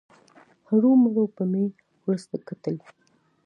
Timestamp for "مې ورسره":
1.51-2.37